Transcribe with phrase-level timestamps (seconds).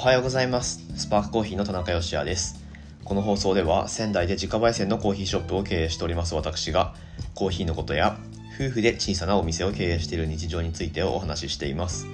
[0.00, 0.80] おはようございます。
[0.96, 2.64] スパークコーヒーの田中芳也です。
[3.04, 6.94] この放送では仙台で自家焙煎のコーヒーショップを経営しております私が
[7.34, 8.16] コーヒーのことや
[8.58, 12.06] 夫婦で小さなお店を経営している日常についてお話ししています。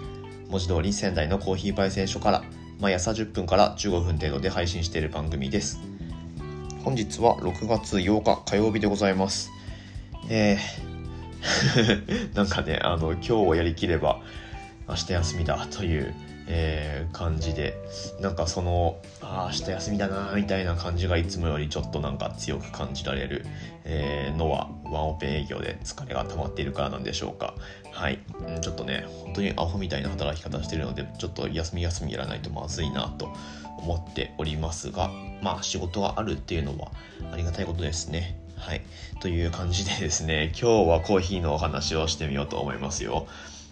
[0.49, 2.43] 文字通り仙台のコーヒー焙煎所から
[2.80, 5.79] 毎朝10分から15分程度で配信している番組です。
[6.82, 9.53] 本日は6月8日火曜日でございます。
[10.29, 14.19] えー なんかねあの今日をやりきれば
[14.89, 16.12] 明日休みだという
[16.48, 17.77] えー、感じで
[18.20, 23.45] なんかそのああ明日休みだなみたいな感じがいつもよりちょっとなんか強く感じられる、
[23.84, 27.55] えー、のはワンオペ営業で疲れが溜まっているからなんでしょうか
[27.92, 28.20] はい
[28.60, 33.33] ちょっとね本当にアホみたいな働き方してるのでちょっと休み休みやらないとまずいなと
[33.78, 35.10] 思っておりますが
[35.42, 36.91] まあ仕事があるっていうのは
[37.33, 38.83] ありがたいことですねはい。
[39.20, 43.27] という感じでですね、今日はコーヒーのお話をしてみようと思いますよ。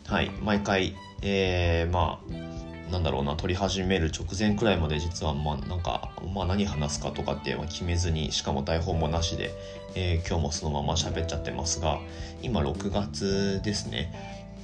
[0.06, 0.30] はい。
[0.42, 9.50] 毎回、えー、まあ、なんだろうな撮り始める直前くらいまで実はまあなんか、まあ、何話すかとかって決めずにしかも台本もなしで、
[9.94, 11.98] えー、今日もそのまま喋っちゃってますが
[12.42, 14.12] 今6月ですね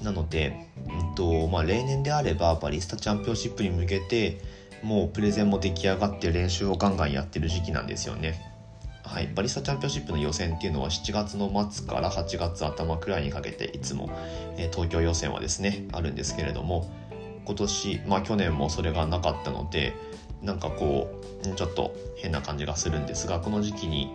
[0.03, 4.39] なので、うんとまあ、例年であればバリスタチャンピオンシップに向けて
[4.83, 8.50] もうプレゼンも出来上がって練習をガンガンやってる時期なんですよね。
[9.11, 14.09] はい、バリスタチャンピオンシップの予選っていうのは7月の末から8月頭くらいにかけていつも、
[14.57, 16.89] えー、東京予選はですねあるんですけれども
[17.45, 19.95] 今年まあ去年もそれがなかったので
[20.43, 21.11] なんかこ
[21.43, 24.13] うちょっと変な感じがするんですがこの時期に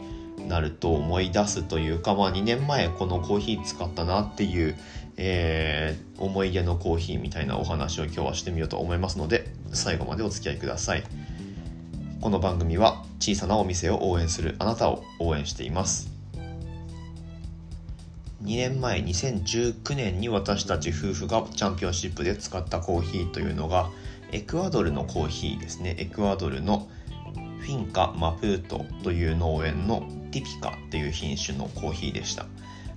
[0.47, 4.77] なると思い出すというか、まあ、2年前このコーヒー使ったなっていう、
[5.17, 11.03] えー、思い出のコーヒーみたいなお話を今日はしてみようと思いますので最後までお付き合いください。
[12.21, 16.11] この番組は小さなお店を応援するあなたを応援しています。
[18.43, 23.89] 2年前2019年に私たち夫婦がチャンピオンシップで使ったコーヒーというのが
[24.31, 25.95] エクアドルのコーヒーですね。
[25.97, 26.87] エクアドルの
[27.59, 32.45] フィンカ・マプートという農園のティピカっていう品種のコーヒーでした。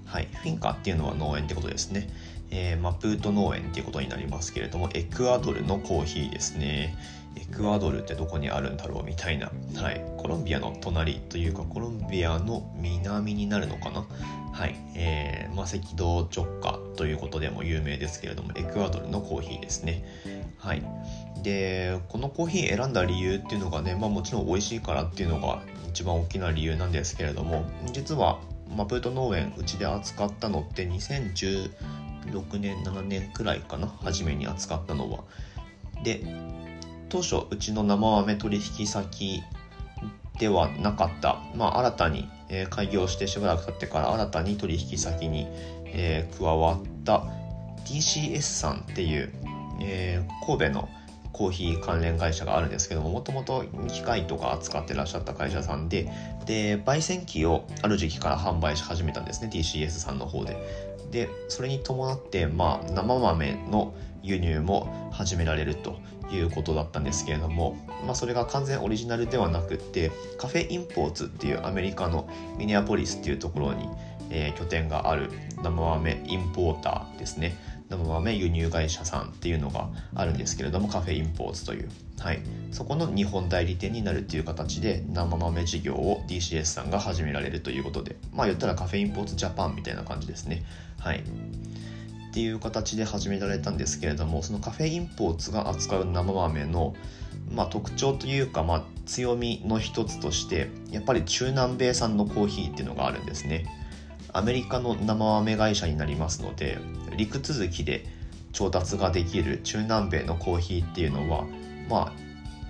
[0.05, 2.09] はい、フィンカっていうのは農園ってことですね、
[2.51, 6.97] えー、マプート農園っていうことになりますけれどもエクアドルのコーヒーですね。
[7.41, 14.05] エクアドルってどこにあるんだろうみたいな、はい、コロンビアの隣というかコロンビアの南になるのかな。
[14.53, 20.05] はい、えー、まあ、赤道直下ということでも有名ですけれどもエクアドルのコーヒーですね。
[20.59, 20.83] はい。
[21.43, 28.41] でこのコーヒー選んだ理由っていうのがね、まあ、もちろん美味しいからっていうのが一番大きな理由なんですけれども実は
[28.77, 31.71] マプート農園うちで扱ったのって2016
[32.59, 35.25] 年7年くらいかな初めに扱ったのは。
[36.03, 36.23] で
[37.09, 39.43] 当初うちの生飴取引先
[40.39, 45.47] ではなかった、まあ、新たに、えー、開業してしばらく経ってから新たに取引先に、
[45.87, 47.25] えー、加わった
[47.85, 49.33] DCS さんっていう、
[49.81, 50.89] えー、神戸の
[51.39, 56.11] コーヒー関連会社があるんですけどももともと機械とか扱ってらっしゃった会社さんで
[56.47, 60.57] で焙煎機をある時期から販売し始めたんですね TCS さんの方で。
[61.13, 65.97] でそれに伴って、まあ、生豆の輸入も始められると
[66.31, 72.29] いうことだったんですけれども、まあ、それが完全オリジナルではなくってカフェインポーツっていうアメリカの
[72.59, 73.89] ミネアポリスっていうところに、
[74.29, 75.31] えー、拠点がある
[75.63, 77.57] 生豆インポーターですね。
[77.97, 81.89] 豆輸入会社さんっていうのがあるんですけれどもカフェインポーツという、
[82.19, 82.41] はい、
[82.71, 90.65] そこの日本代理店になるっていう形で生豆事業を DCS さんが始められるということでまあ言ったらカフェインポーツジャパンみたいな感じですね。
[90.99, 91.23] はい。
[92.29, 96.95] っていう形で始められたんですけれどもそのカフェインポーツが扱う生豆の、
[97.51, 103.65] まあ、特徴というか、まあ、強みの一つとしてやっぱり中南米産のコーヒーっていうのがあるんですね。
[104.33, 106.79] アメリカの生豆会社になりますので
[107.17, 108.05] 陸続きで
[108.53, 111.47] 調達ができる中南米のコーヒーっていうのは
[111.89, 112.13] まあ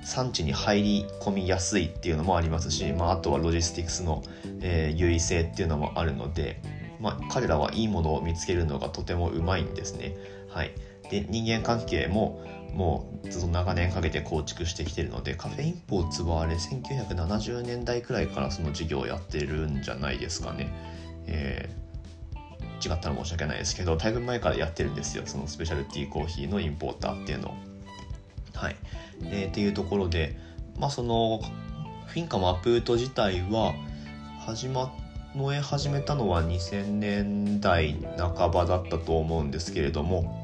[0.04, 4.22] 産地に入り込みやすいっていうのもありますし、まあ、あとはロジスティクスの、
[4.60, 6.62] えー、優位性っていうのもあるので
[7.00, 10.16] まあ、彼らはいいものを見つけるのがとてもうまいんですね。
[10.48, 10.72] はい、
[11.10, 12.44] で人間関係も
[12.74, 20.68] もうずっと長年かけて構築してきてるのでカフェインポーツはあれ1970年代くらいからその事業をやってるんじゃないですかね。
[21.28, 25.25] えー、違ったら申し訳ないですけどだいぶ前からやってるんですよ。
[25.27, 27.54] そのスペシャルティーコーヒーのインポーターっていうの。
[28.54, 28.77] はい、
[29.22, 30.36] でっていうところで
[30.78, 31.41] まあその
[32.07, 33.75] フィンカマプート自体は
[34.45, 40.34] 始まって農園始めたのは2000年代半ばだったと思うんですけれども。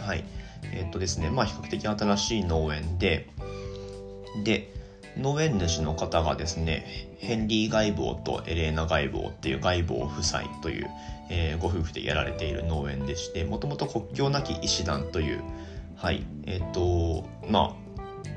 [0.00, 0.24] はい。
[0.72, 3.28] えっ、とですねまあ比較的新しい農園で
[4.44, 4.72] で
[5.16, 10.90] 農園主の方がですねヘンリー・ガイボーとエレーナ・ガイボーっていうガイボー夫妻という、
[11.30, 15.42] えー、ご夫婦でやられている農園でしてもともと国境なき医師団という
[15.96, 17.84] はいえっ、ー、とまあ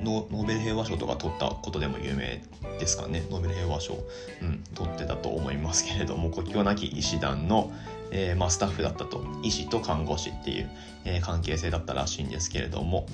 [0.04, 2.42] ノーベル平和賞とか取ったことでも有名
[2.80, 3.24] ですかね。
[3.31, 3.98] ノーベル平和賞、
[4.42, 7.72] うん、取ってたと思いますけれども国境なき医師団の、
[8.12, 10.69] えー、まあ、スタッフだったと医師と看護師っていう、
[11.06, 13.07] えー、関係性だったらしいんですけれども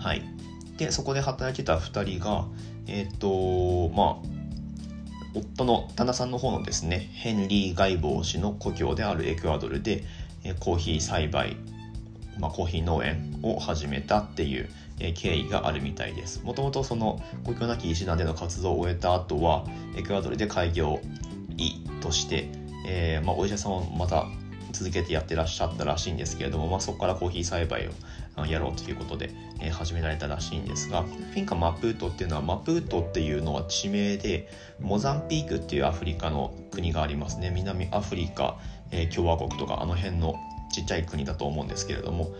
[0.00, 0.22] はい。
[0.76, 2.46] でそこで働いてた2人が
[2.86, 4.37] えっ、とまあ
[5.34, 10.04] 夫の旦那さんの方のですねヘンリー・ガイボー氏の故郷であるエクアドルで
[10.60, 11.56] コーヒー栽培、
[12.38, 14.68] まあ、コーヒー農園を始めたっていう
[15.14, 16.42] 経緯があるみたいです。
[16.42, 19.64] もともとその国境なき医師団での活動を終えた後は
[19.96, 21.00] エクアドルで開業
[21.56, 22.48] 医として、
[22.86, 24.26] えー、まあ、お医者さんをまた
[24.72, 27.90] 続けてやってらっしゃったらしいんですけれども、まあ、そこからコーヒー栽培を
[28.46, 29.30] やろうということで、
[29.60, 34.48] え、始められたらしいんですがフィンカ・マプートっていうのはマプートっていうのは地名で
[34.78, 37.50] モザンピークっていうアフリカの国がありますね。
[37.50, 38.58] 南アフリカ、
[38.90, 40.34] え、共和国とかあの辺の
[40.72, 42.30] ちっちゃい国だと思うんですけれども、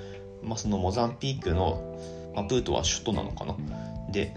[0.43, 1.99] まあ、そのモザンピークの
[2.35, 3.56] マプートは首都なのかな？
[4.11, 4.35] で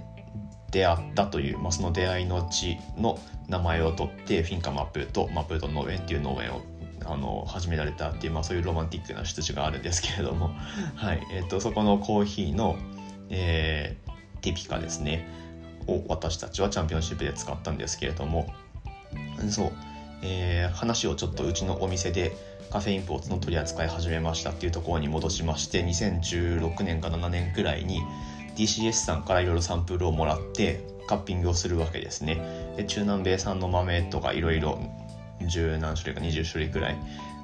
[0.72, 6.62] 出会ったという、まあ、その出会いの地の名前を取ってフィンカ・マプートマプート農園っていう農園を
[7.06, 10.52] あの始められたっていう、まあ、そういうロマンティックな出自があるんですけれども、
[10.96, 11.28] はい。
[11.32, 12.78] えーと、そこのコーヒーの、
[13.30, 15.28] えー、ティピカですね。
[15.88, 18.54] を私たちはチャンピオンシップで使ったんですけれども。
[19.50, 19.72] そう、
[20.22, 22.36] えー、話をちょっとうちのお店で
[22.70, 28.02] カフェインポーツの取り扱い始めましたっていうところに戻しまして2016年か7年くらいに
[28.56, 32.74] DCS さんからいろいろサンプルをもらってカッピングをするわけですね。
[32.78, 34.80] で中南米産の豆とかいろいろ
[35.48, 36.98] 十何種類か20種類くらい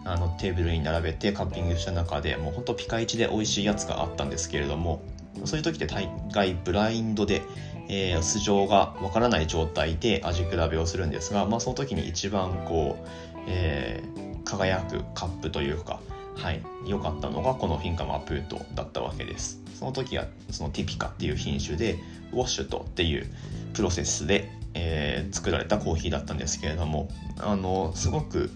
[0.05, 5.01] あのテーブルに並べてカッピングした中でもうほんとピカイチで美味しいやつがあったんですけれども
[5.45, 7.41] そういう時って大概ブラインドで、
[7.89, 13.07] えー、素性がわからない状態で味比べをするんですが、まあ、その時に一番こう、
[13.47, 15.99] えー、輝くカップというか
[16.37, 19.59] はい、良かったのがこのフィンカマプートだったわけです。
[19.73, 21.97] その時はそのティピカっていう品種で
[22.31, 23.27] ウォッシュトっていう
[23.73, 27.09] プロセスで、えー、作られたコーヒーだったんですけれども
[27.39, 28.51] あのすごく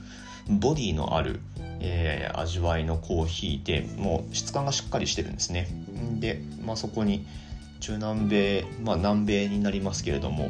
[0.48, 1.40] ボディのある、
[1.80, 5.68] えー、味わいのコーヒーでもう質感がしっかりしてるんですね。
[6.20, 7.26] で、まあ、そこに
[7.80, 10.50] 中南米、まあ、南米になりますけれども、う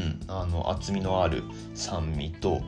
[0.00, 1.44] ん、あの厚みのある
[1.74, 2.60] 酸味と、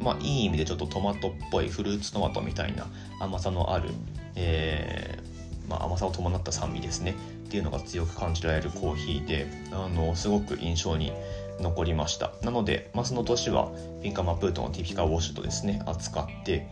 [0.00, 2.86] まあ、いい意味でちょっとトマトっぽいフルーツトマトみたいな
[3.20, 3.90] 甘さのある、
[4.34, 7.14] えーまあ、甘さを伴った酸味ですね。
[7.46, 11.12] っていうのが強く感じられるコーヒーであのすごく印象に
[11.60, 13.70] 残りましたなので、まあ、その年は
[14.02, 16.66] ピンカ・マプートのティピカウォッシュとですね扱って、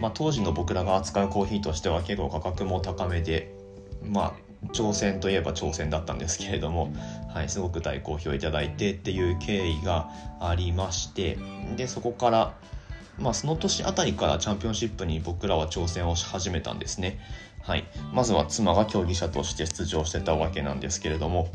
[0.00, 3.54] まあ、当時の僕らが扱うコーヒーとしては結構価格も高めで
[4.02, 4.32] まあ
[4.72, 6.92] 挑戦といえば挑戦だったんですけれども、
[7.32, 10.10] はい、すごく大好評いただいてっていう経緯が
[10.40, 11.38] ありまして
[11.76, 12.54] でそこから
[13.18, 17.18] まあ、その年あたりからチャンピオンシップに僕らは挑戦をし始めたんですね。
[17.66, 21.48] はい、まずは妻が競技者として出場してたわけなんですけれども、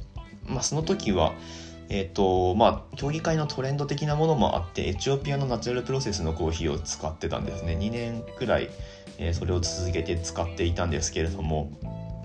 [0.46, 1.34] まあ、その時は、
[1.88, 7.78] えーとまあ、競技会のトレンド的なものもあってエチオピアのナチュラルプロセスのコーヒーを使ってたんですね。
[7.80, 8.70] 2年くらい、
[9.20, 11.72] えー、それを続けて使っていたんですけれども、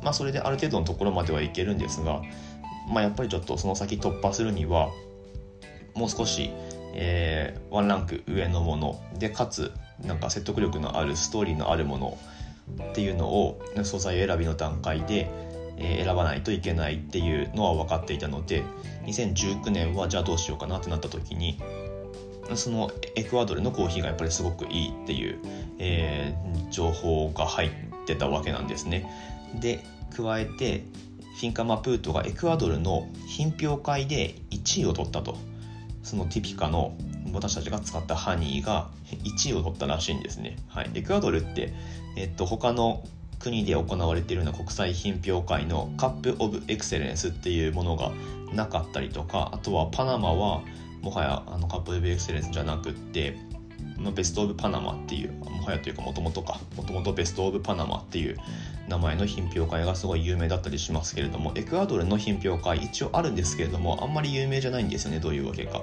[0.03, 2.23] まあ、それである程度のところまではいけるんですが、
[2.93, 4.91] まあ、やっぱりちょっとその先突破するには
[5.95, 6.51] もう少し
[6.99, 9.71] えー、ワンランク上のものでかつ
[10.05, 12.19] なんか説得力のあるストーリーのあるもの
[12.91, 15.31] っていうのを素材選びの段階で、
[15.79, 18.65] 選ばないといけないっていうのは分かっていたので
[19.05, 21.61] 2019年はじゃあどうしようかなってなった時に
[22.55, 25.39] そのエクアドルのコーヒーがやっぱりすごくいいっていう、
[25.79, 27.71] えー、情報が入っ
[28.07, 29.11] てたわけなんですね。
[29.61, 29.85] で
[30.17, 30.85] 加えて
[31.39, 35.37] フィンカ・マプートがエクアドルの品評会で1位を取ったと。
[36.03, 36.97] そのティピカの
[37.37, 40.57] 私たちが使ったハニーが1位を取ったらしいんですね。
[40.69, 41.73] はい、エクアドルって、
[42.17, 43.05] えっと、他の
[43.39, 48.13] 国で行われているような国際品評会のカップ・オブ・エクセレンスっていうものが
[48.53, 50.63] なかったりとかあとはパナマは
[51.03, 53.37] もはやあのカップ・オブ・エクセレンスじゃなくって、
[54.15, 58.37] ベスト・オブ・パナマっていうもはやというかもともとかもともとベスト・オブ・パナマっていう
[58.89, 65.83] 名前の品評会がすごい有名だったりしますけれどもエクアドルの品評会一応あるんですけれどもあんまり有名じゃないんですよねどういうわけか。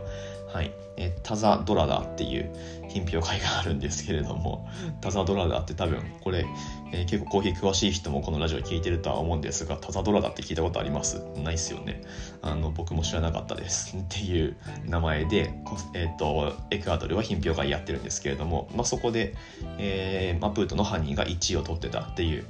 [0.53, 2.53] はい、えタザドラダっていう
[2.87, 4.69] 品評会があるんですけれども
[5.01, 6.45] タザドラダって多分これ、
[6.91, 11.23] えー、結構コーヒー詳しい人もこのラジオ聞いてるとは思うんですがタザドラダって聞いたことあります？
[11.43, 12.03] ないっすよね。
[12.43, 13.97] あの僕も知らなかったです。
[13.97, 14.55] っていう
[14.85, 15.55] 名前で、
[15.95, 19.33] えーと、エクアドルは品評会やってるんですけれども、まあ、そこで、
[19.79, 22.45] えー、マプートのハニーが1位を取ってたっていう。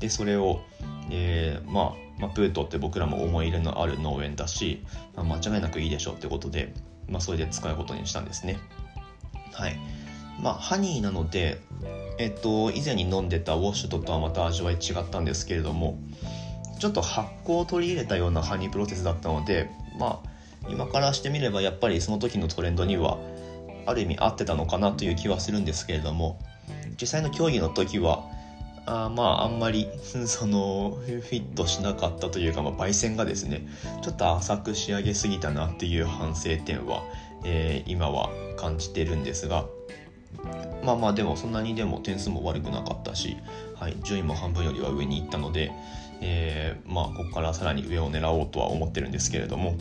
[0.00, 0.60] でそれを、
[1.10, 4.84] えー、まあマプートって僕らも思い入れのある農園だし、
[5.16, 6.72] まあ、間違いなくいいでしょうってことで
[7.08, 8.58] まあ、それで使うことにしたんですね。
[9.52, 9.78] はい。
[10.40, 11.60] まあ、ハニーなので、
[12.18, 15.98] えっと、以前に飲んでたウォッシュととはまた味わい違ったんですけれども、
[16.82, 23.18] ちょっと発酵を取り入れたようなハニープロセスだったのでまあ今からしてみればやっぱりその時のトレンドには
[23.86, 26.40] ある意味合ってたのかなという気はするんですけれども
[27.00, 28.24] 実際の競技の時は
[28.86, 29.88] あまああんまり
[30.26, 33.66] そのフィットしなかったというか、まあ、焙煎がですね
[34.02, 37.02] ちょっと浅く仕上げすぎたなっていう反省点は、
[37.44, 39.66] えー、今は感じてるんですが
[40.84, 43.36] まあまあでもそんなにでも点数も悪くなかったし、
[43.76, 45.72] はい、順位も半分よりは上に行ったので、
[46.20, 49.76] えー、まあここからさらに上を狙おうとは思ってるんですけれども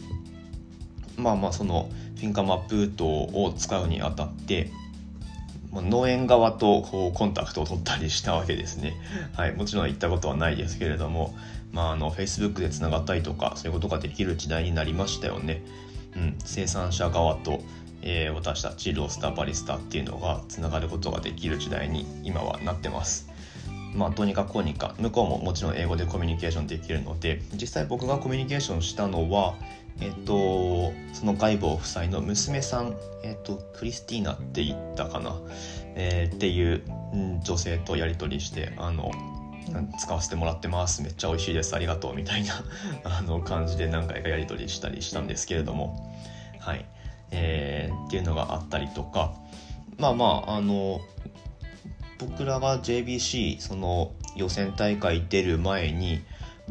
[1.18, 4.70] まあまあそのフィンカマップートを使うにあたって
[5.74, 8.94] 農園側とこうコンタクトを取ったりしたわけですね。
[9.34, 11.34] はい、もちろん行ったことはないですけれども、
[11.72, 15.62] まあ、あの Facebook でつながったりとかそういうことができる時代になりましたよね。
[16.16, 17.62] うん、生産者側と、
[18.02, 23.30] えー、私たちロースターバリスタっていうのがつながることができる時代に今はなってます。
[23.94, 29.56] まあ、どうにかこうにか向こうももちろん英語でコミュニケーションできるので実際僕がコミュニケーションしたのは
[30.02, 35.40] えっと、そのガイボ夫妻の娘さん、えっと、クリスティーナって言ったかな、
[35.96, 36.84] えー、っていう
[37.44, 39.12] 女性とやり取りしてあの
[40.00, 41.02] 使わせてもらってます。
[41.04, 41.76] めっちゃ美味しいです。
[41.76, 42.16] ありがとう。
[42.16, 42.64] みたいな
[43.06, 46.12] あの感じで何回かやり取りしたりしたんですけれども。
[46.60, 46.86] はい、
[47.32, 49.34] えー、っていうのがあったりとか。
[49.98, 51.00] まあまああの
[52.18, 56.22] 僕らが JBC その予選大会出る前に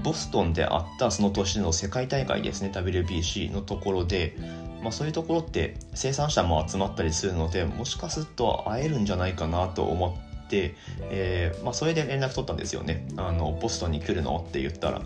[0.03, 4.37] ボストンであったその年の世界大会ですね WBC のところで、
[4.83, 10.75] まあ、そういうところって生産者も集まったりするのでもしかすると会えるんじゃないかなと思って、
[11.11, 13.07] えー、まあ、それで連絡取ったんですよね。
[13.17, 15.03] あのボストンに来るのって言ったら。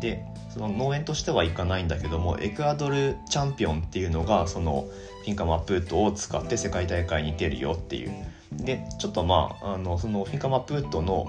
[0.00, 4.86] でその農園としては行かないんだけどもエクアドルチャンピオンっていうのがその
[5.22, 8.12] フィンカマプートを使って世界大会に出るよっていう。
[8.52, 11.26] でちょっとまああのそのフィンカマプートの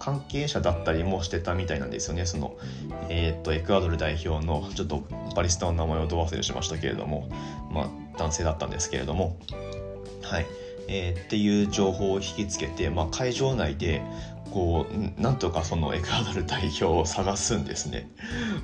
[0.00, 2.26] 関係者だったりもしてたみたいなんですよね。
[2.26, 2.56] その、
[3.08, 5.04] えー、っとエクアドル代表のちょっと
[5.36, 7.28] バリスタの名前をどう忘れしましたけれども、
[7.70, 9.36] まあ、男性だったんですけれども。
[10.22, 10.46] はい、
[10.88, 14.02] えー、っていう情報を引きつけて、まあ、会場内で
[14.50, 18.08] こうなんとかそのエクアドル代表を探すんですね。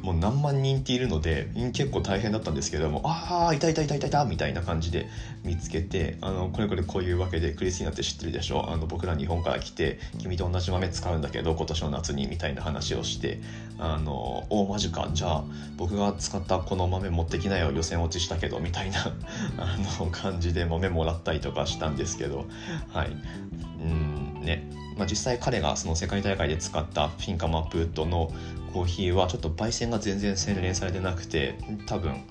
[0.02, 5.08] もう何万人っているので結構大変だったんですけどもああいたいたいたいたいたみたいな感じで
[5.44, 13.40] 見つけてあのこれこれこういうわけでクリスティーナって知ってるでしょあの僕ら日本から来て君と同じ豆使うんだけど今年の夏にみたいな話をして
[13.78, 15.08] あのおマジか。
[15.12, 15.44] じゃあ
[15.76, 19.00] 僕が使ったこの豆持ってきなよ予選落ちしたけどみたいな
[19.58, 22.46] あの感じで豆もらったりとかしたんですけど
[22.92, 23.08] はい。
[23.80, 24.68] うんね。
[24.96, 28.32] まあ、実際彼がその世界大会で使ったフィンカマップウッドの
[28.76, 31.54] コーヒーはちょっと焙煎が全然洗練されてなくて
[31.86, 32.26] 多分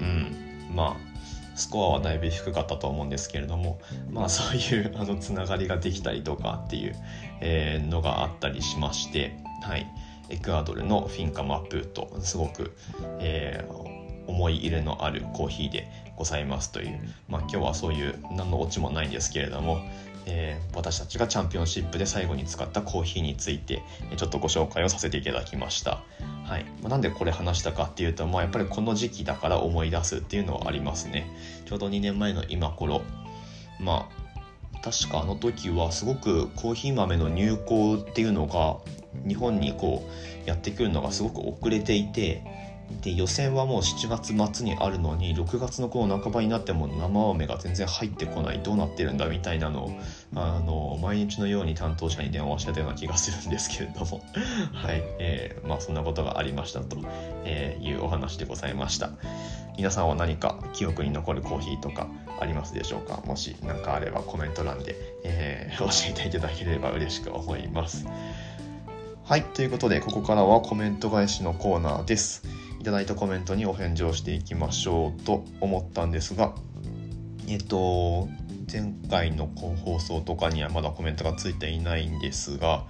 [0.00, 3.78] うんまあスコアはだいぶ低かったと思うんですけれども
[4.10, 6.96] まあそういう あのつながりができたりとかっていう、
[7.42, 9.86] えー、のがあったりしましてはい。
[10.30, 12.74] エクアドルのフィンカマップウッドすごく、
[13.20, 15.86] えー、思い入れのあるコーヒーで
[16.16, 16.98] ございますという、
[17.28, 19.80] まあ、今日はそういう何のオチもないんですけれども、
[20.26, 23.82] えー、私たちがチャンピオンシップで最後に使ったコーヒーについて
[24.16, 26.02] ちょっとご紹介をさせていただきました。
[26.44, 31.26] はいま、なんでこれ話したかっていうと、まあ、やっぱりこの時期だから思い出すっていうのはありますね。
[31.66, 33.02] ちょうど2年前の今頃
[33.80, 38.76] まあ確かあの時はすごくコーヒー豆の入港っていうのが
[39.26, 40.06] 日本にこ
[40.46, 42.42] うやってくるのがすごく遅れていて
[43.02, 49.92] で予選はもう7月末にあるのに6月のこの半ばになっても生飴が全然入ってこないどうなってるんだみたいなのを
[50.34, 54.22] あの毎日のように担当者に電話してたような気がするんですけれども。
[54.72, 56.96] はい、えー、まあそんなことがありましたと、
[57.44, 59.10] えいうお話でございました。
[59.76, 62.06] 皆さんは何か記憶に残るコーヒーとか
[62.40, 63.22] ありますでしょうか？
[63.26, 68.06] もし何かあればコメント欄で、えー、教えていただければ嬉しく思います。
[69.24, 69.42] はい。
[69.42, 72.63] ということでここからはコメント返しのコーナーです。
[72.84, 76.54] いただいたコメントにお返事をしていきましょうと思ったんですが、
[77.48, 78.28] えっと、
[78.70, 82.84] 前回の放送とかにはまだコメントがついていないんですが、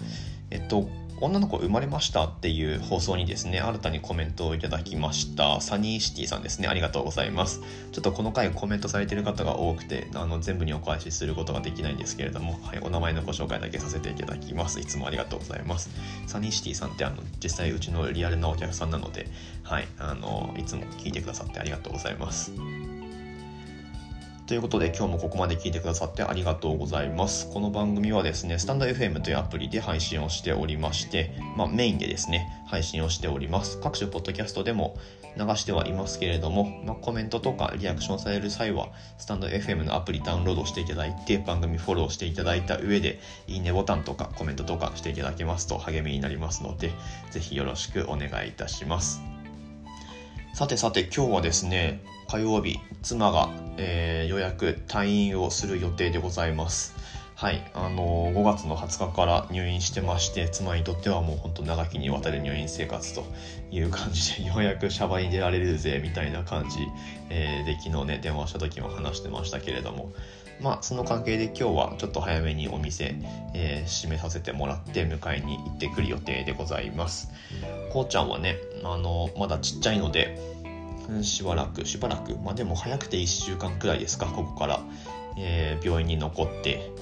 [0.51, 0.89] えっと、
[1.25, 5.63] 女の子生まれましたっていう放送にですね、新たにコメントをいただきました。
[5.63, 6.69] サニーシティさんですね。
[6.69, 7.63] ありがとうございます。
[7.93, 14.81] ちょっとこの回コメントされてる方が多くて、あの全部にお返しすることができないんですけれども、はい、お名前のご紹介だけさせていただきます。
[14.81, 15.89] いつもありがとうございます。
[16.27, 19.27] サニーシティさんってあの実際うちのリアルなお客さんなので、
[19.63, 22.53] はい、あのいつも聞いてくださってありがとうございます。
[24.47, 27.51] ということで今日もここまで聞いてくださってありがとうございます。
[27.51, 33.81] この番組はですね、スタンド FM というアプリで配信をしておりまして、まあ、メインでですね、配信をしております。
[33.81, 34.99] 各種ポッドキャストでも
[35.39, 46.93] 流してはいますけれども、まあ、コメントとかリアクションされる際は、スタンド FM のアプリダウンロードしていただいて、番組フォローしていただいた上で、いいねボタンとかコメントとかしていただけますと励みになりますので、
[47.31, 49.34] ぜひよろしくお願いいたします。
[50.55, 56.95] さてさて今日はですね火曜日妻が、えー、ようやく退院をする予定でございます。
[57.37, 57.69] はい。
[57.75, 63.25] あのー、5月の20日から入院してまして妻にとってはもうほんと長きにわたる入院生活と
[63.73, 66.79] いう感じでようやくシャバに出られるぜみたいな感じ、
[67.31, 70.13] えー、で昨日ね電話した時も話してましたけれども。
[70.61, 73.17] まあその関係で今日はちょっと早めにお店、
[73.55, 77.33] えー、閉めさせてもらって迎えに行ってくる予定でございます。
[77.93, 80.39] こうちゃんはねあのまだちっちゃいので
[81.23, 84.81] しばらくしばらくまあでも早くて1週間くらいですかここから、
[85.37, 86.93] えー、病院に残って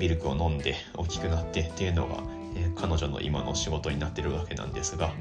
[0.00, 2.22] ミルクを飲んで大きくなってっていうのが、
[2.56, 5.12] えー、彼女の今の仕事になってるわけなんですが、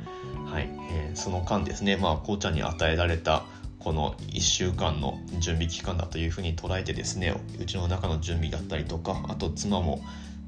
[0.45, 3.45] はいえー、その間ですねまあこうちゃんに与えられた
[3.79, 10.01] この1週間の準備期間だというふうに捉えてですねうちの中の準備だったりとかあと妻も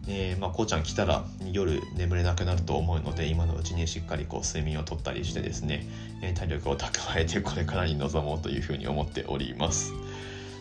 [0.09, 5.85] えー、まあ、こうちゃん来たら夜眠れなくなると思うので今のうちにしっかりこう睡眠をとったりしてですね、
[6.21, 9.91] え、体力を蓄えてこれからに臨もうというふうに思っております。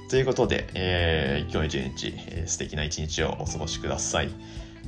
[0.09, 4.31] ということで、えー、今日一日、えー、素敵な一日をお過ごしください。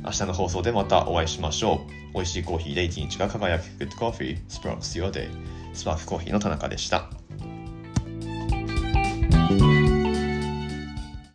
[0.05, 1.81] 明日の放送でまたお会いしましょ
[2.13, 2.15] う。
[2.15, 5.29] 美味しいコーヒーで一日が輝く Good Coffee Sparks Your Day
[5.75, 7.11] スパークコーヒーの田中でした。